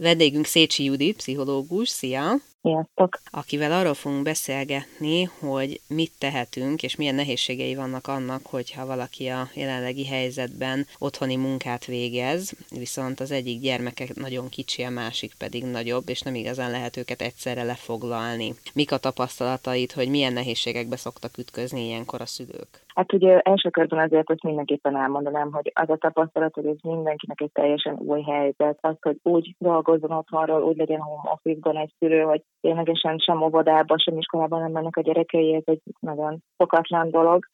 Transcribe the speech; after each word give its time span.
Vendégünk 0.00 0.46
Szécsi 0.46 0.84
Judit, 0.84 1.16
pszichológus, 1.16 1.88
szia! 1.88 2.40
Sziasztok! 2.62 3.16
Akivel 3.30 3.72
arról 3.72 3.94
fogunk 3.94 4.22
beszélgetni, 4.22 5.24
hogy 5.24 5.80
mit 5.88 6.18
tehetünk, 6.18 6.82
és 6.82 6.96
milyen 6.96 7.14
nehézségei 7.14 7.74
vannak 7.74 8.06
annak, 8.06 8.40
hogyha 8.46 8.86
valaki 8.86 9.26
a 9.28 9.42
jelenlegi 9.54 10.06
helyzetben 10.06 10.86
otthoni 10.98 11.36
munkát 11.36 11.84
végez, 11.84 12.52
viszont 12.70 13.20
az 13.20 13.30
egyik 13.30 13.60
gyermeke 13.60 14.04
nagyon 14.14 14.48
kicsi, 14.48 14.82
a 14.82 14.90
másik 14.90 15.32
pedig 15.38 15.64
nagyobb, 15.64 16.08
és 16.08 16.20
nem 16.20 16.34
igazán 16.34 16.70
lehet 16.70 16.96
őket 16.96 17.20
egyszerre 17.20 17.62
lefoglalni. 17.62 18.54
Mik 18.74 18.92
a 18.92 18.98
tapasztalataid, 18.98 19.92
hogy 19.92 20.08
milyen 20.08 20.32
nehézségekbe 20.32 20.96
szoktak 20.96 21.38
ütközni 21.38 21.86
ilyenkor 21.86 22.20
a 22.20 22.26
szülők? 22.26 22.88
Hát 22.94 23.12
ugye 23.12 23.38
első 23.38 23.70
körben 23.70 23.98
azért 23.98 24.30
azt 24.30 24.42
mindenképpen 24.42 24.96
elmondanám, 24.96 25.52
hogy 25.52 25.72
az 25.74 25.90
a 25.90 25.96
tapasztalat, 25.96 26.54
hogy 26.54 26.66
ez 26.66 26.76
mindenkinek 26.82 27.40
egy 27.40 27.52
teljesen 27.52 27.94
új 27.98 28.22
helyzet, 28.22 28.78
az, 28.80 28.96
hogy 29.00 29.18
úgy 29.22 29.54
dolgozzon 29.58 30.10
otthonról, 30.10 30.62
úgy 30.62 30.76
legyen 30.76 31.00
home 31.00 31.30
office-ban 31.32 31.76
egy 31.76 31.92
szülő, 31.98 32.20
hogy 32.20 32.42
ténylegesen 32.60 33.18
sem 33.18 33.42
óvodába, 33.42 33.98
sem 33.98 34.18
iskolában 34.18 34.60
nem 34.60 34.70
mennek 34.70 34.96
a 34.96 35.00
gyerekei, 35.00 35.54
ez 35.54 35.62
egy 35.64 35.80
nagyon 36.00 36.42
szokatlan 36.56 37.10
dolog. 37.10 37.44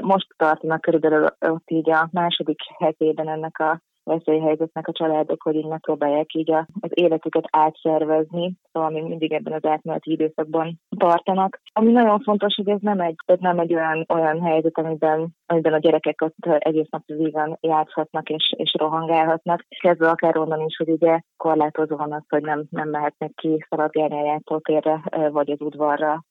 Most 0.00 0.26
tartanak 0.36 0.80
körülbelül 0.80 1.26
ott 1.40 1.70
így 1.70 1.90
a 1.90 2.08
második 2.12 2.58
hetében 2.78 3.28
ennek 3.28 3.58
a 3.58 3.80
veszélyhelyzetnek 4.06 4.88
a 4.88 4.92
családok, 4.92 5.42
hogy 5.42 5.54
így 5.54 5.66
megpróbálják 5.66 6.34
így 6.34 6.52
az 6.80 6.90
életüket 6.90 7.44
átszervezni, 7.50 8.52
szóval 8.72 8.90
mindig 8.90 9.32
ebben 9.32 9.52
az 9.52 9.64
átmeneti 9.64 10.10
időszakban 10.10 10.80
tartanak. 10.96 11.60
Ami 11.72 11.92
nagyon 11.92 12.20
fontos, 12.20 12.54
hogy 12.54 12.68
ez 12.68 12.80
nem 12.80 13.00
egy, 13.00 13.16
ez 13.24 13.38
nem 13.40 13.58
egy 13.58 13.74
olyan, 13.74 14.06
olyan 14.08 14.42
helyzet, 14.42 14.78
amiben, 14.78 15.28
amiben 15.46 15.72
a 15.72 15.78
gyerekek 15.78 16.22
ott 16.22 16.46
egész 16.58 16.88
nap 16.90 17.02
vígan 17.06 17.58
játszhatnak 17.60 18.28
és, 18.28 18.52
és 18.56 18.74
rohangálhatnak. 18.78 19.66
Kezdve 19.80 20.08
akár 20.08 20.38
onnan 20.38 20.60
is, 20.60 20.76
hogy 20.76 20.88
ugye 20.88 21.20
korlátozó 21.36 21.96
van 21.96 22.12
az, 22.12 22.22
hogy 22.28 22.42
nem, 22.42 22.64
nem 22.70 22.88
mehetnek 22.88 23.30
ki 23.34 23.64
szaladgálni 23.68 24.18
a 24.18 24.24
játszótérre 24.24 25.02
vagy 25.30 25.50
az 25.50 25.60
udvarra 25.60 26.24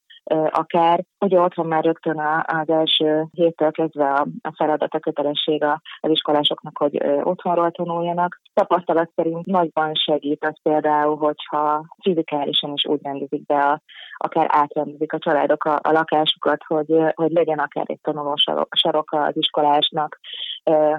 akár. 0.50 1.04
Ugye 1.20 1.40
ott 1.40 1.54
van 1.54 1.66
már 1.66 1.84
rögtön 1.84 2.20
az 2.46 2.70
első 2.70 3.26
héttől 3.32 3.72
kezdve 3.72 4.12
a, 4.42 4.54
feladat, 4.56 4.94
a 4.94 5.00
kötelesség 5.00 5.64
az 6.00 6.10
iskolásoknak, 6.10 6.78
hogy 6.78 7.02
otthonról 7.24 7.72
tanuljanak. 7.72 8.42
Tapasztalat 8.54 9.12
szerint 9.16 9.46
nagyban 9.46 9.92
segít 9.94 10.46
az 10.46 10.56
például, 10.64 11.18
hogyha 11.18 11.86
fizikálisan 12.02 12.74
is 12.74 12.86
úgy 12.86 13.00
rendezik 13.04 13.46
be, 13.46 13.60
a, 13.60 13.82
akár 14.18 14.48
átrendezik 14.50 15.14
a 15.14 15.20
családok 15.20 15.64
a, 15.64 15.80
a 15.82 15.92
lakásukat, 15.92 16.64
hogy, 16.68 16.94
hogy 17.14 17.32
legyen 17.32 17.60
akár 17.60 17.86
egy 17.88 18.00
tanuló 18.02 18.34
sarok 18.70 19.12
az 19.12 19.38
iskolásnak, 19.38 20.20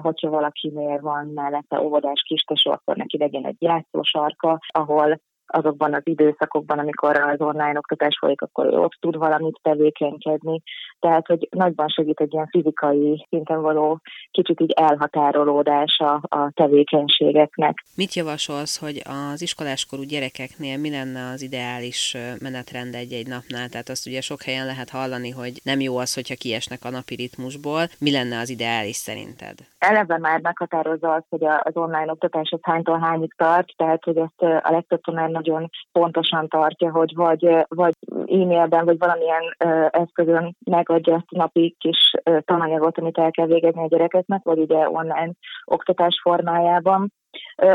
hogyha 0.01 0.29
valakinél 0.29 0.99
van 1.01 1.27
mellette 1.27 1.81
óvodás 1.81 2.23
kistesó, 2.27 2.71
akkor 2.71 2.95
neki 2.95 3.17
legyen 3.17 3.45
egy 3.45 3.61
játszósarka, 3.61 4.59
ahol 4.67 5.19
azokban 5.47 5.93
az 5.93 6.01
időszakokban, 6.03 6.79
amikor 6.79 7.17
az 7.17 7.41
online 7.41 7.77
oktatás 7.77 8.17
folyik, 8.19 8.41
akkor 8.41 8.65
ő 8.65 8.77
ott 8.77 8.97
tud 8.99 9.17
valamit 9.17 9.59
tevékenykedni. 9.61 10.61
Tehát, 10.99 11.27
hogy 11.27 11.47
nagyban 11.51 11.87
segít 11.87 12.19
egy 12.19 12.33
ilyen 12.33 12.47
fizikai 12.47 13.25
szinten 13.29 13.61
való 13.61 13.99
kicsit 14.31 14.59
így 14.59 14.71
elhatárolódása 14.71 16.13
a 16.13 16.51
tevékenységeknek. 16.53 17.85
Mit 17.95 18.13
javasolsz, 18.13 18.79
hogy 18.79 19.01
az 19.33 19.41
iskoláskorú 19.41 20.03
gyerekeknél 20.03 20.77
mi 20.77 20.89
lenne 20.89 21.29
az 21.33 21.41
ideális 21.41 22.17
menetrend 22.41 22.93
egy-egy 22.93 23.27
napnál? 23.27 23.69
Tehát 23.69 23.89
azt 23.89 24.07
ugye 24.07 24.21
sok 24.21 24.41
helyen 24.41 24.65
lehet 24.65 24.89
hallani, 24.89 25.29
hogy 25.29 25.59
nem 25.63 25.79
jó 25.79 25.97
az, 25.97 26.13
hogyha 26.13 26.35
kiesnek 26.35 26.79
a 26.83 26.89
napi 26.89 27.15
ritmusból. 27.15 27.81
Mi 27.99 28.11
lenne 28.11 28.39
az 28.39 28.49
ideális 28.49 28.95
szerinted? 28.95 29.55
Eleve 29.77 30.17
már 30.17 30.39
meghatározza 30.41 31.13
azt, 31.13 31.25
hogy 31.29 31.43
az 31.43 31.75
online 31.75 32.11
oktatás 32.11 32.49
az 32.51 32.59
hánytól 32.61 32.99
hányig 32.99 33.33
tart, 33.35 33.73
tehát 33.75 34.03
hogy 34.03 34.17
ezt 34.17 34.41
a 34.41 34.71
legtöbb 34.71 35.01
tanár 35.01 35.29
nagyon 35.37 35.69
pontosan 35.91 36.47
tartja, 36.47 36.91
hogy 36.91 37.15
vagy, 37.15 37.65
vagy 37.67 37.93
e-mailben, 38.25 38.85
vagy 38.85 38.97
valamilyen 38.97 39.55
eszközön 39.89 40.55
megadja 40.65 41.13
ezt 41.13 41.25
a 41.27 41.37
napi 41.37 41.75
kis 41.79 42.11
tananyagot, 42.39 42.97
amit 42.97 43.17
el 43.17 43.31
kell 43.31 43.45
végezni 43.45 43.81
a 43.83 43.87
gyerekeknek, 43.87 44.43
vagy 44.43 44.59
ugye 44.59 44.89
online 44.89 45.31
oktatás 45.65 46.19
formájában. 46.21 47.11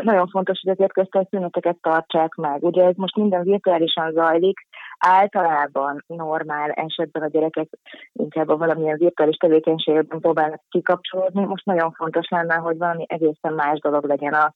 Nagyon 0.02 0.28
fontos, 0.28 0.60
hogy 0.62 0.72
azért 0.72 0.92
köztes 0.92 1.26
szüneteket 1.30 1.76
tartsák 1.80 2.34
meg. 2.34 2.62
Ugye 2.62 2.84
ez 2.84 2.94
most 2.96 3.16
minden 3.16 3.42
virtuálisan 3.42 4.12
zajlik, 4.12 4.66
általában 5.06 6.04
normál 6.06 6.70
esetben 6.70 7.22
a 7.22 7.28
gyerekek 7.28 7.68
inkább 8.12 8.48
a 8.48 8.56
valamilyen 8.56 8.98
virtuális 8.98 9.36
tevékenységben 9.36 10.20
próbálnak 10.20 10.60
kikapcsolódni. 10.68 11.44
Most 11.44 11.64
nagyon 11.64 11.92
fontos 11.92 12.28
lenne, 12.28 12.54
hogy 12.54 12.78
valami 12.78 13.04
egészen 13.08 13.52
más 13.52 13.78
dolog 13.78 14.04
legyen 14.04 14.32
a 14.32 14.52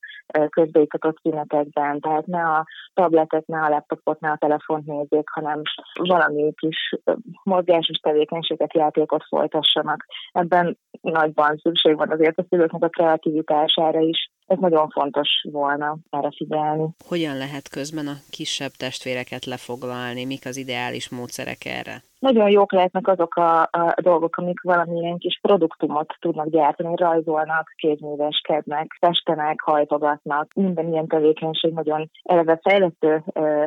közbeiktatott 0.49 1.19
szünetekben. 1.21 1.99
Tehát 1.99 2.25
ne 2.25 2.41
a 2.41 2.65
tabletet, 2.93 3.47
ne 3.47 3.59
a 3.59 3.69
laptopot, 3.69 4.19
ne 4.19 4.29
a 4.29 4.37
telefont 4.37 4.85
nézzék, 4.85 5.29
hanem 5.29 5.61
valami 5.93 6.53
kis 6.55 6.95
mozgásos 7.43 7.97
tevékenységet, 7.97 8.73
játékot 8.73 9.23
folytassanak. 9.27 10.05
Ebben 10.31 10.77
nagyban 11.01 11.57
szükség 11.57 11.95
van 11.95 12.11
azért 12.11 12.37
a 12.37 12.45
szülőknek 12.49 12.83
a 12.83 12.89
kreativitására 12.89 13.99
is. 13.99 14.31
Ez 14.47 14.57
nagyon 14.59 14.89
fontos 14.89 15.29
volna 15.51 15.97
erre 16.09 16.31
figyelni. 16.37 16.89
Hogyan 17.07 17.37
lehet 17.37 17.69
közben 17.69 18.07
a 18.07 18.17
kisebb 18.29 18.71
testvéreket 18.71 19.45
lefoglalni? 19.45 20.25
Mik 20.25 20.45
az 20.45 20.57
ideális 20.57 21.09
módszerek 21.09 21.65
erre? 21.65 22.03
Nagyon 22.19 22.49
jók 22.49 22.71
lehetnek 22.71 23.07
azok 23.07 23.35
a, 23.35 23.61
a 23.61 23.93
dolgok, 24.01 24.37
amik 24.37 24.61
valamilyen 24.61 25.17
kis 25.17 25.39
produktumot 25.41 26.15
tudnak 26.19 26.49
gyártani, 26.49 26.95
rajzolnak, 26.95 27.73
kézműveskednek, 27.75 28.97
festenek, 28.99 29.61
hajtogatnak. 29.61 30.53
Minden 30.53 30.87
ilyen 30.87 31.07
tevékenység 31.07 31.73
nagyon 31.73 32.09
eleve 32.23 32.59
fejlesztő 32.63 33.23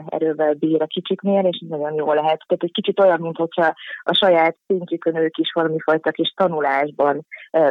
erővel 0.06 0.54
bír 0.54 0.82
a 0.82 0.86
kicsiknél, 0.86 1.44
és 1.44 1.64
nagyon 1.68 1.94
jó 1.94 2.12
lehet. 2.12 2.44
Tehát 2.46 2.62
egy 2.62 2.72
kicsit 2.72 3.00
olyan, 3.00 3.20
mintha 3.20 3.74
a 4.02 4.14
saját 4.14 4.56
szintjükön 4.66 5.16
ők 5.16 5.38
is 5.38 5.52
valami 5.52 5.78
fajta 5.78 6.10
kis 6.10 6.32
tanulásban 6.36 7.26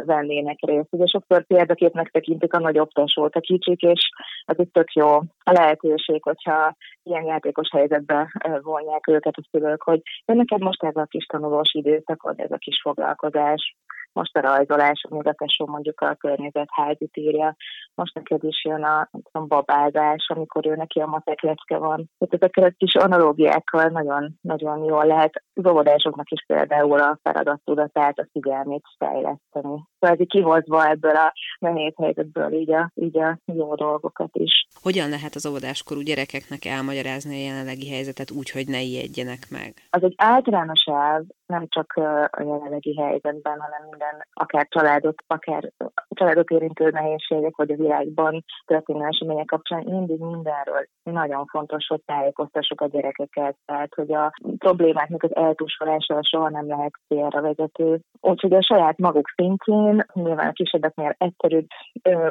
vennének 0.05 0.57
részt. 0.61 0.87
Ugye 0.89 1.05
sokszor 1.05 1.45
példaképnek 1.45 2.09
tekintik 2.09 2.53
a 2.53 2.59
nagyobb 2.59 2.89
tesót 2.89 3.35
a 3.35 3.39
kicsik, 3.39 3.81
és 3.81 4.09
az 4.45 4.59
egy 4.59 4.69
tök 4.71 4.93
jó 4.93 5.19
lehetőség, 5.43 6.23
hogyha 6.23 6.75
ilyen 7.03 7.25
játékos 7.25 7.69
helyzetbe 7.71 8.31
vonják 8.61 9.07
őket 9.07 9.35
a 9.37 9.47
szülők, 9.51 9.81
hogy 9.83 10.01
neked 10.25 10.61
most 10.69 10.83
ez 10.83 10.95
a 10.95 11.05
kis 11.05 11.25
tanulós 11.25 11.73
időszakod, 11.73 12.39
ez 12.39 12.51
a 12.51 12.57
kis 12.57 12.79
foglalkozás, 12.81 13.75
most 14.13 14.37
a 14.37 14.41
rajzolás, 14.41 15.05
a 15.09 15.15
mutatású 15.15 15.65
mondjuk 15.65 16.01
a 16.01 16.15
környezetházi 16.15 17.09
írja, 17.13 17.55
most 17.95 18.13
neked 18.13 18.43
is 18.43 18.63
jön 18.63 18.83
a, 18.83 19.09
a 19.31 19.39
babázás, 19.39 20.25
amikor 20.27 20.67
ő 20.67 20.75
neki 20.75 20.99
a 20.99 21.05
matek 21.05 21.41
lecke 21.41 21.77
van. 21.77 22.09
Tehát 22.17 22.33
ezekkel 22.33 22.63
a 22.63 22.73
kis 22.77 22.95
analógiákkal 22.95 23.85
nagyon, 23.85 24.37
nagyon 24.41 24.83
jól 24.83 25.05
lehet 25.05 25.43
az 25.53 25.71
óvodásoknak 25.71 26.29
is 26.29 26.43
például 26.47 26.99
a 26.99 27.19
feladattudatát, 27.23 28.19
a 28.19 28.27
figyelmét 28.31 28.83
fejleszteni. 28.97 29.83
Szóval 29.99 30.17
ez 30.17 30.27
kihozva 30.27 30.89
ebből 30.89 31.15
a 31.15 31.33
nehéz 31.59 31.93
helyzetből 31.97 32.53
így 32.53 32.71
a, 32.71 32.91
így 32.95 33.17
a 33.17 33.39
jó 33.45 33.75
dolgokat 33.75 34.29
is. 34.33 34.67
Hogyan 34.81 35.09
lehet 35.09 35.35
az 35.35 35.45
óvodáskorú 35.45 36.01
gyerekeknek 36.01 36.65
elmagyarázni 36.65 37.35
a 37.35 37.47
jelenlegi 37.47 37.89
helyzetet 37.89 38.31
úgy, 38.31 38.49
hogy 38.49 38.67
ne 38.67 38.81
ijedjenek 38.81 39.39
meg? 39.49 39.73
Az 39.89 40.03
egy 40.03 40.13
általános 40.17 40.83
elv, 40.85 41.23
nem 41.49 41.67
csak 41.67 41.93
a 42.31 42.41
jelenlegi 42.41 42.95
helyzetben, 42.95 43.59
hanem 43.59 43.81
minden, 43.89 44.27
akár 44.33 44.67
családot, 44.69 45.23
akár 45.27 45.71
családot 46.09 46.49
érintő 46.49 46.89
nehézségek, 46.89 47.55
vagy 47.55 47.71
a 47.71 47.75
világban 47.75 48.43
történő 48.65 49.05
események 49.05 49.45
kapcsán 49.45 49.83
mindig 49.85 50.19
mindenről 50.19 50.85
nagyon 51.03 51.45
fontos, 51.45 51.87
hogy 51.87 52.01
tájékoztassuk 52.05 52.81
a 52.81 52.87
gyerekeket, 52.87 53.55
tehát 53.65 53.93
hogy 53.95 54.13
a 54.13 54.33
problémáknak 54.57 55.23
az 55.23 55.35
eltusolása 55.35 56.19
soha 56.21 56.49
nem 56.49 56.67
lehet 56.67 56.93
célra 57.07 57.41
vezető. 57.41 57.99
Úgyhogy 58.21 58.53
a 58.53 58.63
saját 58.63 58.97
maguk 58.97 59.29
szintjén, 59.35 60.05
nyilván 60.13 60.47
a 60.47 60.51
kisebbeknél 60.51 61.15
egyszerűbb 61.17 61.67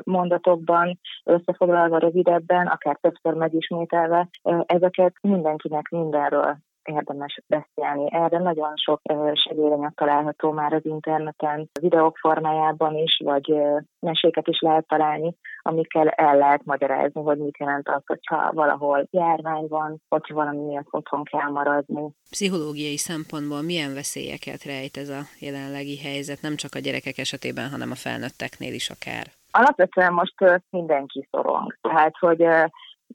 mondatokban 0.05 0.99
összefoglalva 1.25 1.99
rövidebben, 1.99 2.67
akár 2.67 2.97
többször 3.00 3.33
megismételve, 3.33 4.29
ezeket 4.67 5.14
mindenkinek 5.21 5.88
mindenről 5.88 6.56
érdemes 6.88 7.40
beszélni. 7.46 8.08
Erre 8.12 8.38
nagyon 8.38 8.73
sok 8.75 9.00
segélyanyag 9.32 9.93
található 9.94 10.52
már 10.52 10.73
az 10.73 10.85
interneten, 10.85 11.70
videók 11.81 12.17
formájában 12.17 12.96
is, 12.96 13.20
vagy 13.25 13.55
meséket 14.00 14.49
is 14.49 14.61
lehet 14.61 14.87
találni, 14.87 15.35
amikkel 15.62 16.08
el 16.08 16.37
lehet 16.37 16.64
magyarázni, 16.64 17.23
hogy 17.23 17.38
mit 17.38 17.58
jelent 17.58 17.88
az, 17.88 18.02
hogyha 18.06 18.52
valahol 18.52 19.08
járvány 19.11 19.67
van, 19.69 20.02
hogyha 20.08 20.35
valami 20.35 20.64
miatt 20.64 20.87
otthon 20.90 21.25
kell 21.25 21.50
maradni. 21.50 22.11
Pszichológiai 22.31 22.96
szempontból 22.96 23.62
milyen 23.62 23.94
veszélyeket 23.94 24.62
rejt 24.64 24.96
ez 24.96 25.08
a 25.08 25.23
jelenlegi 25.40 25.99
helyzet, 25.99 26.43
nem 26.43 26.56
csak 26.56 26.75
a 26.75 26.79
gyerekek 26.79 27.19
esetében, 27.19 27.70
hanem 27.70 27.90
a 27.90 27.94
felnőtteknél 27.94 28.73
is 28.73 28.90
akár? 28.90 29.26
Alapvetően 29.50 30.12
most 30.12 30.35
mindenki 30.70 31.29
szorong. 31.31 31.76
Tehát, 31.81 32.14
hogy 32.19 32.44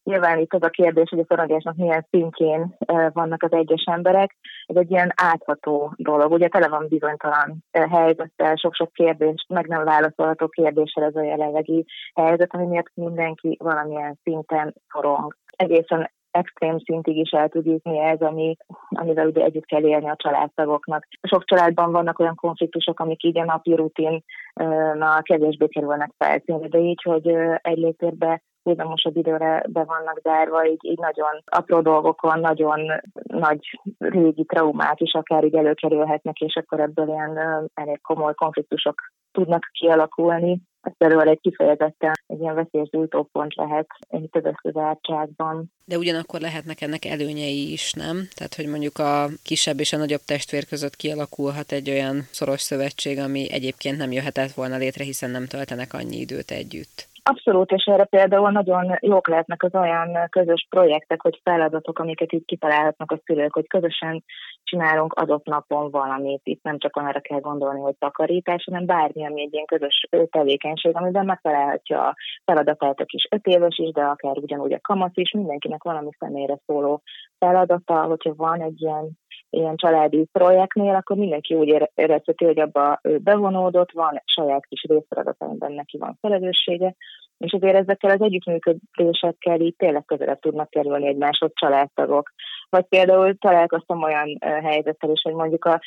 nyilván 0.03 0.39
itt 0.39 0.53
az 0.53 0.63
a 0.63 0.69
kérdés, 0.69 1.09
hogy 1.09 1.19
a 1.19 1.25
szorongásnak 1.27 1.75
milyen 1.75 2.07
szintjén 2.09 2.75
vannak 3.13 3.43
az 3.43 3.51
egyes 3.51 3.83
emberek. 3.85 4.35
Ez 4.65 4.75
egy 4.75 4.91
ilyen 4.91 5.13
átható 5.15 5.93
dolog. 5.97 6.31
Ugye 6.31 6.47
tele 6.47 6.67
van 6.67 6.87
bizonytalan 6.87 7.63
helyzettel, 7.71 8.55
sok-sok 8.55 8.93
kérdés, 8.93 9.45
meg 9.47 9.67
nem 9.67 9.83
válaszolható 9.83 10.47
kérdéssel 10.47 11.03
ez 11.03 11.15
a 11.15 11.23
jelenlegi 11.23 11.85
helyzet, 12.13 12.53
ami 12.53 12.65
miatt 12.65 12.91
mindenki 12.93 13.57
valamilyen 13.59 14.19
szinten 14.23 14.73
szorong. 14.91 15.35
Egészen 15.55 16.11
extrém 16.31 16.79
szintig 16.79 17.17
is 17.17 17.29
el 17.29 17.49
tud 17.49 17.65
jutni 17.65 17.99
ez, 17.99 18.21
ami, 18.21 18.55
amivel 18.89 19.27
ugye 19.27 19.43
együtt 19.43 19.65
kell 19.65 19.83
élni 19.83 20.09
a 20.09 20.15
családtagoknak. 20.15 21.07
Sok 21.21 21.45
családban 21.45 21.91
vannak 21.91 22.19
olyan 22.19 22.35
konfliktusok, 22.35 22.99
amik 22.99 23.23
így 23.23 23.37
a 23.37 23.43
napi 23.43 23.75
rutinnal 23.75 25.21
kevésbé 25.21 25.67
kerülnek 25.67 26.11
felszínre, 26.17 26.67
de 26.67 26.77
így, 26.77 27.01
hogy 27.01 27.27
egy 27.61 27.77
lépérbe 27.77 28.41
húzamosabb 28.63 29.17
időre 29.17 29.63
be 29.67 29.83
vannak 29.83 30.19
zárva, 30.23 30.67
így, 30.67 30.85
így 30.85 30.99
nagyon 30.99 31.43
apró 31.45 31.81
dolgokon, 31.81 32.39
nagyon 32.39 32.79
nagy 33.23 33.79
régi 33.97 34.45
traumák 34.45 34.99
is 34.99 35.13
akár 35.13 35.43
így 35.43 35.55
előkerülhetnek, 35.55 36.39
és 36.39 36.55
akkor 36.55 36.79
ebből 36.79 37.07
ilyen 37.07 37.39
elég 37.73 38.01
komoly 38.01 38.33
konfliktusok 38.33 39.01
tudnak 39.31 39.69
kialakulni. 39.71 40.61
Ez 40.81 40.93
például 40.97 41.27
egy 41.27 41.39
kifejezetten 41.39 42.11
egy 42.27 42.39
ilyen 42.39 42.55
veszélyes 42.55 42.89
gyújtópont 42.89 43.55
lehet 43.55 43.87
itt 44.09 44.35
az 44.35 44.43
összezártságban. 44.45 45.71
De 45.85 45.97
ugyanakkor 45.97 46.39
lehetnek 46.39 46.81
ennek 46.81 47.05
előnyei 47.05 47.71
is, 47.71 47.93
nem? 47.93 48.27
Tehát, 48.35 48.55
hogy 48.55 48.67
mondjuk 48.67 48.97
a 48.97 49.27
kisebb 49.43 49.79
és 49.79 49.93
a 49.93 49.97
nagyobb 49.97 50.21
testvér 50.25 50.65
között 50.65 50.95
kialakulhat 50.95 51.71
egy 51.71 51.89
olyan 51.89 52.15
szoros 52.31 52.61
szövetség, 52.61 53.19
ami 53.19 53.51
egyébként 53.51 53.97
nem 53.97 54.11
jöhetett 54.11 54.51
volna 54.51 54.77
létre, 54.77 55.03
hiszen 55.03 55.29
nem 55.29 55.45
töltenek 55.45 55.93
annyi 55.93 56.17
időt 56.17 56.51
együtt. 56.51 57.11
Abszolút, 57.25 57.71
és 57.71 57.83
erre 57.83 58.03
például 58.03 58.51
nagyon 58.51 58.97
jók 59.01 59.27
lehetnek 59.27 59.63
az 59.63 59.75
olyan 59.75 60.27
közös 60.29 60.67
projektek, 60.69 61.21
hogy 61.21 61.39
feladatok, 61.43 61.99
amiket 61.99 62.33
így 62.33 62.45
kitalálhatnak 62.45 63.11
a 63.11 63.19
szülők, 63.25 63.53
hogy 63.53 63.67
közösen 63.67 64.23
csinálunk 64.63 65.13
adott 65.13 65.45
napon 65.45 65.91
valamit. 65.91 66.41
Itt 66.43 66.63
nem 66.63 66.77
csak 66.77 66.95
arra 66.95 67.19
kell 67.19 67.39
gondolni, 67.39 67.79
hogy 67.79 67.95
takarítás, 67.99 68.63
hanem 68.63 68.85
bármi, 68.85 69.25
ami 69.25 69.41
egy 69.41 69.53
ilyen 69.53 69.65
közös 69.65 70.07
tevékenység, 70.29 70.95
amiben 70.95 71.25
megtalálhatja 71.25 72.07
a 72.07 72.15
feladatátok 72.45 73.11
is 73.11 73.27
öt 73.31 73.45
éves 73.45 73.77
is, 73.77 73.91
de 73.91 74.01
akár 74.01 74.37
ugyanúgy 74.37 74.73
a 74.73 74.79
kamasz 74.81 75.15
is, 75.17 75.31
mindenkinek 75.31 75.83
valami 75.83 76.09
személyre 76.19 76.57
szóló 76.65 77.01
feladata, 77.39 78.01
hogyha 78.03 78.33
van 78.35 78.61
egy 78.61 78.81
ilyen 78.81 79.09
ilyen 79.53 79.75
családi 79.75 80.27
projektnél, 80.31 80.95
akkor 80.95 81.17
mindenki 81.17 81.53
úgy 81.53 81.89
érezheti, 81.95 82.45
hogy 82.45 82.59
abba 82.59 82.99
ő 83.03 83.17
bevonódott, 83.17 83.91
van 83.91 84.21
saját 84.25 84.65
kis 84.65 84.83
részfeladat, 84.83 85.35
amiben 85.37 85.71
neki 85.71 85.97
van 85.97 86.17
felelőssége, 86.21 86.95
és 87.37 87.51
azért 87.51 87.75
ezekkel 87.75 88.09
az 88.09 88.21
együttműködésekkel 88.21 89.59
így 89.59 89.75
tényleg 89.75 90.05
közelebb 90.05 90.39
tudnak 90.39 90.69
kerülni 90.69 91.07
egymáshoz 91.07 91.51
családtagok. 91.53 92.33
Vagy 92.73 92.85
például 92.85 93.37
találkoztam 93.37 94.03
olyan 94.03 94.37
helyzettel 94.41 95.09
is, 95.09 95.21
hogy 95.21 95.33
mondjuk 95.33 95.65
a 95.65 95.81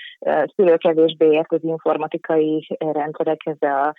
szülő 0.56 0.76
kevésbé 0.76 1.26
ért 1.26 1.52
az 1.52 1.64
informatikai 1.64 2.76
rendszerekhez, 2.78 3.58
de 3.58 3.68
a, 3.68 3.94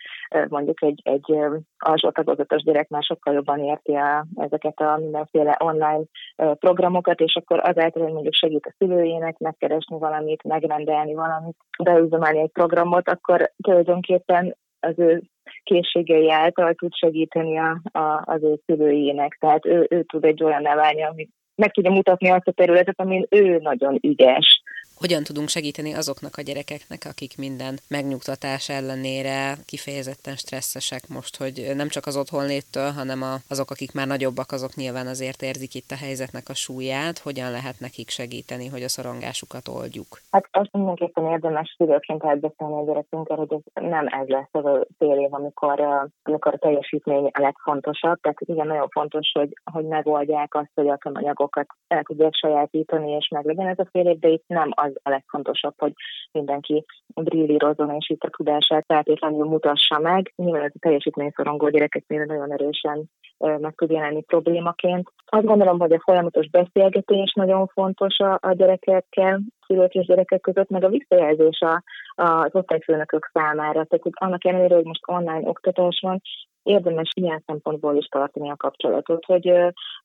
mondjuk 0.48 0.84
egy, 0.84 1.02
egy 1.04 1.38
alsó 1.78 2.10
tagozatos 2.10 2.64
gyerek 2.64 2.90
már 2.90 3.04
sokkal 3.04 3.34
jobban 3.34 3.60
érti 3.60 3.94
a, 3.94 4.26
ezeket 4.36 4.80
a 4.80 4.98
mindenféle 4.98 5.58
online 5.60 6.04
programokat, 6.36 7.20
és 7.20 7.36
akkor 7.36 7.60
azáltal, 7.60 8.04
hogy 8.04 8.14
mondjuk 8.14 8.34
segít 8.34 8.66
a 8.66 8.74
szülőjének 8.78 9.38
megkeresni 9.38 9.98
valamit, 10.00 10.44
megrendelni 10.44 11.14
valamit, 11.14 11.56
beüzemelni 11.84 12.40
egy 12.40 12.52
programot, 12.52 13.10
akkor 13.10 13.52
tulajdonképpen 13.64 14.56
az 14.80 14.94
ő 14.96 15.22
készségei 15.64 16.32
által 16.32 16.74
tud 16.74 16.96
segíteni 16.96 17.58
a, 17.58 17.82
a, 17.92 18.22
az 18.26 18.44
ő 18.44 18.60
szülőjének. 18.66 19.38
Tehát 19.40 19.66
ő, 19.66 19.88
ő 19.90 20.04
tud 20.04 20.26
egy 20.26 20.44
olyan 20.44 20.64
válni, 20.64 21.04
ami 21.04 21.28
meg 21.58 21.72
tudja 21.72 21.92
mutatni 21.92 22.30
azt 22.30 22.48
a 22.48 22.52
területet, 22.52 23.00
amin 23.00 23.26
ő 23.30 23.58
nagyon 23.62 24.00
ügyes 24.02 24.62
hogyan 25.00 25.24
tudunk 25.24 25.48
segíteni 25.48 25.94
azoknak 25.94 26.36
a 26.38 26.42
gyerekeknek, 26.42 27.06
akik 27.06 27.38
minden 27.38 27.74
megnyugtatás 27.88 28.70
ellenére 28.70 29.56
kifejezetten 29.66 30.36
stresszesek 30.36 31.04
most, 31.08 31.38
hogy 31.38 31.72
nem 31.76 31.88
csak 31.88 32.06
az 32.06 32.18
otthonléttől, 32.18 32.90
hanem 32.92 33.22
a, 33.22 33.34
azok, 33.50 33.70
akik 33.72 33.94
már 33.94 34.08
nagyobbak, 34.08 34.52
azok 34.52 34.74
nyilván 34.76 35.08
azért 35.08 35.42
érzik 35.42 35.74
itt 35.76 35.92
a 35.92 36.02
helyzetnek 36.06 36.50
a 36.50 36.54
súlyát, 36.54 37.18
hogyan 37.20 37.52
lehet 37.52 37.80
nekik 37.80 38.10
segíteni, 38.10 38.68
hogy 38.68 38.84
a 38.84 38.90
szorongásukat 38.96 39.68
oldjuk? 39.68 40.20
Hát 40.32 40.46
azt 40.52 40.74
mindenképpen 40.74 41.26
érdemes 41.26 41.76
szülőként 41.78 42.24
elbeszélni 42.24 42.74
a 42.74 42.86
gyerekünkkel, 42.86 43.38
hogy 43.38 43.54
ez 43.54 43.84
nem 43.84 44.08
ez 44.08 44.28
lesz 44.28 44.50
az 44.52 44.66
a 44.66 44.86
fél 44.98 45.18
év, 45.20 45.34
amikor, 45.34 45.80
amikor 46.24 46.54
a 46.54 46.58
teljesítmény 46.58 47.30
a 47.34 47.42
legfontosabb. 47.42 48.20
Tehát 48.22 48.40
igen, 48.40 48.68
nagyon 48.68 48.90
fontos, 48.90 49.32
hogy, 49.34 49.54
hogy 49.72 49.86
megoldják 49.86 50.56
azt, 50.56 50.72
hogy 50.74 50.88
a 50.88 50.98
anyagokat 51.02 51.68
el 51.88 52.04
tudják 52.04 52.34
sajátítani, 52.34 53.12
és 53.12 53.28
meg 53.28 53.46
legyen 53.46 53.68
ez 53.68 53.80
a 53.80 53.88
fél 53.92 54.08
év, 54.08 54.20
de 54.20 54.28
itt 54.28 54.44
nem 54.48 54.72
az 54.76 54.87
a 55.04 55.10
legfontosabb, 55.10 55.74
hogy 55.78 55.94
mindenki 56.32 56.86
brillírozzon 57.16 57.96
és 57.96 58.10
itt 58.10 58.24
a 58.24 58.30
tudását 58.30 58.86
feltétlenül 58.88 59.46
mutassa 59.46 60.00
meg. 60.00 60.34
Nyilván 60.36 60.64
ez 60.64 60.72
a 60.74 60.80
teljesítményszorongó 60.80 61.70
gyerekeknél 61.70 62.26
nagyon 62.26 62.52
erősen 62.52 63.10
meg 63.38 63.74
tud 63.76 63.92
jelenni 63.92 64.24
problémaként. 64.24 65.12
Azt 65.26 65.46
gondolom, 65.46 65.80
hogy 65.80 65.94
a 65.94 66.02
folyamatos 66.04 66.50
beszélgetés 66.50 67.34
nagyon 67.34 67.68
fontos 67.68 68.18
a, 68.20 68.52
gyerekekkel, 68.52 69.42
szülők 69.66 69.94
és 69.94 70.06
gyerekek 70.06 70.42
között, 70.42 70.70
meg 70.70 70.84
a 70.84 70.90
visszajelzés 70.90 71.60
a, 71.60 71.84
az 72.16 72.56
osztályfőnökök 72.56 73.30
számára. 73.34 73.72
Tehát 73.72 74.04
hogy 74.04 74.12
annak 74.16 74.46
ellenére, 74.46 74.76
hogy 74.76 74.86
most 74.86 75.04
online 75.06 75.48
oktatás 75.48 76.00
van, 76.02 76.22
érdemes 76.68 77.12
ilyen 77.16 77.44
szempontból 77.46 77.96
is 77.96 78.06
tartani 78.06 78.50
a 78.50 78.56
kapcsolatot, 78.56 79.26
hogy 79.26 79.52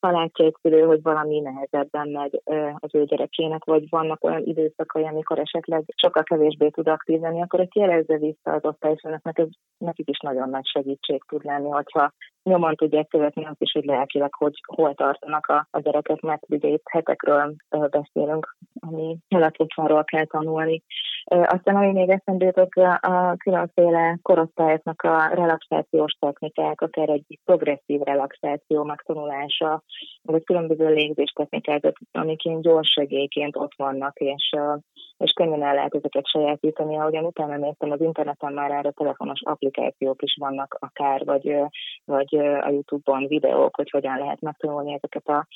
ha 0.00 0.10
látja 0.10 0.44
egy 0.44 0.56
szülő, 0.62 0.82
hogy 0.82 1.02
valami 1.02 1.40
nehezebben 1.40 2.08
megy 2.08 2.42
az 2.78 2.94
ő 2.94 3.04
gyerekének, 3.04 3.64
vagy 3.64 3.88
vannak 3.88 4.24
olyan 4.24 4.42
időszakai, 4.44 5.04
amikor 5.04 5.38
esetleg 5.38 5.84
sokkal 5.96 6.22
kevésbé 6.22 6.68
tud 6.68 6.88
aktív 6.88 7.20
lenni, 7.20 7.42
akkor 7.42 7.60
ezt 7.60 7.74
jelezze 7.74 8.16
vissza 8.18 8.52
az 8.52 8.64
osztályfőnöknek, 8.64 9.38
ez 9.38 9.48
nekik 9.78 10.08
is 10.08 10.18
nagyon 10.18 10.48
nagy 10.50 10.66
segítség 10.66 11.22
tud 11.28 11.44
lenni, 11.44 11.68
hogyha 11.68 12.12
nyomon 12.42 12.74
tudják 12.74 13.08
követni 13.08 13.44
azt 13.44 13.60
is, 13.62 13.72
hogy 13.72 13.84
lelkileg 13.84 14.34
hogy 14.34 14.60
hol 14.66 14.94
tartanak 14.94 15.46
a, 15.46 15.66
a 15.70 15.80
gyerekek, 15.80 16.20
mert 16.20 16.42
ugye 16.48 16.68
itt 16.68 16.88
hetekről 16.90 17.54
beszélünk, 17.90 18.56
ami 18.80 19.16
életútváról 19.28 20.04
kell 20.04 20.24
tanulni. 20.24 20.82
Aztán, 21.24 21.76
ami 21.76 21.92
még 21.92 22.08
eszembe 22.08 22.44
jutott, 22.44 22.72
a 23.00 23.34
különféle 23.36 24.18
korosztályoknak 24.22 25.02
a 25.02 25.26
relaxációs 25.26 26.12
technikák, 26.12 26.80
akár 26.80 27.08
egy 27.08 27.38
progresszív 27.44 28.00
relaxáció 28.00 28.84
megtanulása, 28.84 29.82
vagy 30.22 30.44
különböző 30.44 30.88
légzéstechnikák, 30.88 31.92
amik 32.12 32.44
ilyen 32.44 32.60
gyors 32.60 32.92
segélyként 32.92 33.56
ott 33.56 33.72
vannak, 33.76 34.18
és 34.18 34.50
és 35.22 35.32
könnyen 35.32 35.62
el 35.62 35.74
lehet 35.74 35.94
ezeket 35.94 36.26
sajátítani. 36.26 36.96
Ahogyan 36.96 37.24
utána 37.24 37.56
néztem, 37.56 37.90
az 37.90 38.00
interneten 38.00 38.52
már 38.52 38.70
erre 38.70 38.90
telefonos 38.90 39.40
applikációk 39.44 40.22
is 40.22 40.36
vannak 40.40 40.76
akár, 40.78 41.24
vagy, 41.24 41.56
vagy 42.04 42.36
a 42.36 42.68
YouTube-on 42.70 43.26
videók, 43.26 43.76
hogy 43.76 43.90
hogyan 43.90 44.18
lehet 44.18 44.40
megtanulni 44.40 44.92
ezeket 44.92 45.28
a 45.28 45.46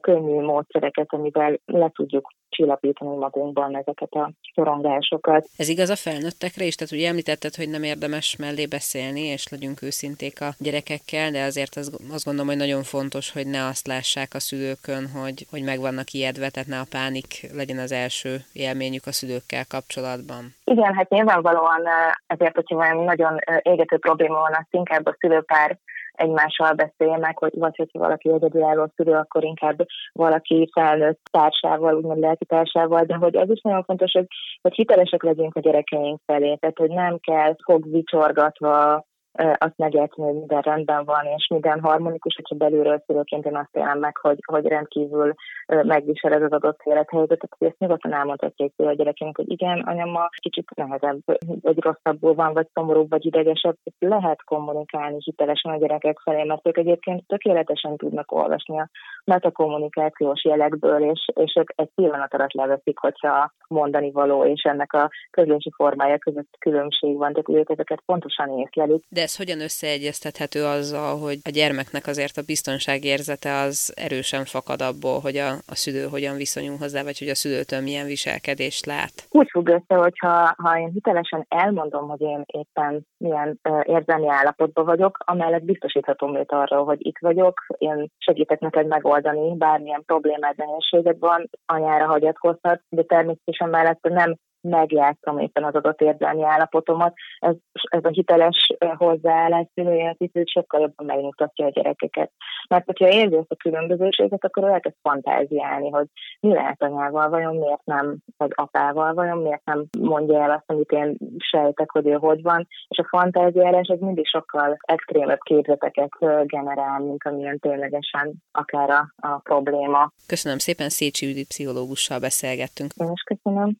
könnyű 0.00 0.40
módszereket, 0.40 1.12
amivel 1.12 1.58
le 1.64 1.90
tudjuk 1.94 2.30
csillapítani 2.48 3.16
magunkban 3.16 3.76
ezeket 3.76 4.12
a 4.12 4.32
szorongásokat. 4.54 5.11
Ez 5.56 5.68
igaz 5.68 5.88
a 5.88 5.96
felnőttekre 5.96 6.64
is? 6.64 6.74
Tehát 6.74 6.92
ugye 6.92 7.08
említetted, 7.08 7.54
hogy 7.54 7.68
nem 7.68 7.82
érdemes 7.82 8.36
mellé 8.36 8.66
beszélni, 8.66 9.20
és 9.20 9.48
legyünk 9.48 9.82
őszinték 9.82 10.40
a 10.40 10.54
gyerekekkel, 10.58 11.30
de 11.30 11.42
azért 11.42 11.76
az, 11.76 11.98
azt 12.12 12.24
gondolom, 12.24 12.48
hogy 12.48 12.56
nagyon 12.56 12.82
fontos, 12.82 13.32
hogy 13.32 13.46
ne 13.46 13.66
azt 13.66 13.86
lássák 13.86 14.34
a 14.34 14.40
szülőkön, 14.40 15.08
hogy, 15.08 15.46
hogy 15.50 15.62
meg 15.62 15.80
vannak 15.80 16.10
ijedve, 16.10 16.50
tehát 16.50 16.68
ne 16.68 16.78
a 16.78 16.90
pánik 16.90 17.46
legyen 17.54 17.78
az 17.78 17.92
első 17.92 18.44
élményük 18.52 19.06
a 19.06 19.12
szülőkkel 19.12 19.64
kapcsolatban. 19.66 20.54
Igen, 20.64 20.94
hát 20.94 21.08
nyilvánvalóan 21.08 21.82
ezért, 22.26 22.54
hogyha 22.54 22.94
nagyon 23.04 23.38
égető 23.62 23.98
probléma 23.98 24.38
van, 24.38 24.52
azt 24.52 24.68
inkább 24.70 25.06
a 25.06 25.16
szülőpár 25.18 25.78
egymással 26.12 26.72
beszélje 26.72 27.18
meg, 27.18 27.38
hogy 27.38 27.52
vagy 27.54 27.76
hogyha 27.76 27.98
valaki 27.98 28.32
egyedülálló 28.32 28.92
szülő, 28.96 29.12
akkor 29.12 29.44
inkább 29.44 29.86
valaki 30.12 30.70
felnőtt 30.72 31.20
társával, 31.30 31.94
úgymond 31.94 32.18
lelki 32.20 32.44
társával, 32.44 33.04
de 33.04 33.14
hogy 33.14 33.36
az 33.36 33.50
is 33.50 33.60
nagyon 33.60 33.84
fontos, 33.84 34.12
hogy, 34.12 34.26
hogy 34.62 34.74
hitelesek 34.74 35.22
legyünk 35.22 35.56
a 35.56 35.60
gyerekeink 35.60 36.20
felé, 36.26 36.54
tehát 36.54 36.78
hogy 36.78 36.90
nem 36.90 37.18
kell 37.18 37.56
fogvicsorgatva 37.64 39.04
azt 39.34 39.76
megérteni, 39.76 40.28
hogy 40.28 40.38
minden 40.38 40.60
rendben 40.60 41.04
van, 41.04 41.24
és 41.36 41.46
minden 41.48 41.80
harmonikus, 41.80 42.34
hogyha 42.34 42.54
belülről 42.54 43.02
szülőként 43.06 43.46
én 43.46 43.56
azt 43.56 43.76
élem 43.76 43.98
meg, 43.98 44.16
hogy, 44.16 44.38
hogy 44.46 44.66
rendkívül 44.66 45.34
megvisel 45.66 46.32
ez 46.32 46.42
az 46.42 46.52
adott 46.52 46.80
élethelyzetet, 46.84 47.54
hogy 47.58 47.68
ezt 47.68 47.78
nyugodtan 47.78 48.12
elmondhatják 48.12 48.72
a 48.76 48.92
gyerekének, 48.92 49.36
hogy 49.36 49.50
igen, 49.50 49.80
anya 49.80 50.04
ma 50.04 50.28
kicsit 50.40 50.70
nehezebb, 50.74 51.20
vagy 51.60 51.78
rosszabbul 51.78 52.34
van, 52.34 52.52
vagy 52.52 52.66
szomorúbb, 52.74 53.10
vagy 53.10 53.26
idegesebb. 53.26 53.76
Lehet 53.98 54.44
kommunikálni 54.44 55.16
hitelesen 55.18 55.72
a 55.72 55.76
gyerekek 55.76 56.18
felé, 56.18 56.42
mert 56.42 56.66
ők 56.66 56.76
egyébként 56.76 57.26
tökéletesen 57.26 57.96
tudnak 57.96 58.32
olvasni 58.32 58.78
a 58.78 58.88
metakommunikációs 59.24 60.44
jelekből, 60.44 61.10
és, 61.10 61.26
és 61.34 61.52
ők 61.58 61.70
egy 61.74 61.90
pillanat 61.94 62.34
alatt 62.34 62.52
leveszik, 62.52 62.98
hogyha 62.98 63.52
mondani 63.68 64.10
való, 64.10 64.44
és 64.44 64.62
ennek 64.62 64.92
a 64.92 65.10
közlési 65.30 65.70
formája 65.74 66.18
között 66.18 66.56
különbség 66.58 67.16
van, 67.16 67.32
tehát 67.32 67.60
ők 67.60 67.70
ezeket 67.70 68.02
pontosan 68.06 68.58
észlelik. 68.58 69.04
De 69.08 69.21
ez 69.22 69.36
hogyan 69.36 69.60
összeegyeztethető 69.60 70.64
azzal, 70.64 71.18
hogy 71.18 71.38
a 71.44 71.50
gyermeknek 71.50 72.06
azért 72.06 72.36
a 72.36 72.42
biztonságérzete 72.46 73.52
az 73.54 73.92
erősen 73.96 74.44
fakad 74.44 74.80
abból, 74.82 75.20
hogy 75.20 75.36
a, 75.36 75.50
a 75.50 75.74
szülő 75.74 76.04
hogyan 76.06 76.36
viszonyul 76.36 76.76
hozzá, 76.76 77.02
vagy 77.02 77.18
hogy 77.18 77.28
a 77.28 77.34
szülőtől 77.34 77.80
milyen 77.80 78.06
viselkedést 78.06 78.86
lát? 78.86 79.14
Úgy 79.30 79.48
függ 79.50 79.68
össze, 79.68 79.94
hogyha 79.94 80.54
ha 80.56 80.78
én 80.78 80.90
hitelesen 80.92 81.46
elmondom, 81.48 82.08
hogy 82.08 82.20
én 82.20 82.42
éppen 82.46 83.06
milyen 83.16 83.60
érzelmi 83.82 84.28
állapotban 84.28 84.84
vagyok, 84.84 85.18
amellett 85.26 85.64
biztosíthatom 85.64 86.36
őt 86.36 86.52
arra, 86.52 86.82
hogy 86.82 87.06
itt 87.06 87.18
vagyok, 87.20 87.66
én 87.78 88.10
segítek 88.18 88.60
neked 88.60 88.86
megoldani, 88.86 89.56
bármilyen 89.56 90.02
problémád, 90.06 90.56
nehézséged 90.56 91.18
van, 91.18 91.50
anyára 91.66 92.06
hagyatkozhat, 92.06 92.82
de 92.88 93.02
természetesen 93.02 93.68
mellett 93.68 94.00
nem 94.02 94.36
megjátszom 94.62 95.38
éppen 95.38 95.64
az 95.64 95.74
adott 95.74 96.00
érzelmi 96.00 96.44
állapotomat. 96.44 97.14
Ez, 97.38 97.54
ez 97.72 98.04
a 98.04 98.08
hiteles 98.08 98.72
hozzáállás 98.96 99.66
szülőjelentítő 99.74 100.42
sokkal 100.44 100.80
jobban 100.80 101.06
megmutatja 101.06 101.66
a 101.66 101.70
gyerekeket. 101.70 102.32
Mert 102.68 102.84
hogyha 102.84 103.08
érzi 103.08 103.36
ezt 103.36 103.50
a 103.50 103.56
különbözőséget, 103.56 104.44
akkor 104.44 104.64
elkezd 104.64 104.96
fantáziálni, 105.02 105.90
hogy 105.90 106.06
mi 106.40 106.52
lehet 106.52 106.82
anyával, 106.82 107.28
vajon 107.28 107.56
miért 107.56 107.84
nem, 107.84 108.16
vagy 108.36 108.50
apával, 108.54 109.14
vajon 109.14 109.38
miért 109.38 109.64
nem 109.64 109.84
mondja 109.98 110.42
el 110.42 110.50
azt, 110.50 110.64
amit 110.66 110.90
én 110.90 111.16
sejtek, 111.38 111.90
hogy 111.90 112.06
ő 112.06 112.12
hogy 112.12 112.42
van. 112.42 112.66
És 112.88 112.98
a 112.98 113.08
fantáziálás 113.08 113.88
az 113.88 114.00
mindig 114.00 114.26
sokkal 114.26 114.76
extrémebb 114.80 115.40
képzeteket 115.42 116.10
generál, 116.44 116.98
mint 116.98 117.24
amilyen 117.24 117.58
ténylegesen 117.58 118.32
akár 118.52 118.90
a, 118.90 119.12
a 119.16 119.38
probléma. 119.38 120.12
Köszönöm 120.26 120.58
szépen, 120.58 120.88
Szécsi 120.88 121.26
Judit 121.26 121.46
pszichológussal 121.46 122.18
beszélgettünk. 122.18 122.90
Én 122.96 123.10
is 123.12 123.22
köszönöm. 123.22 123.76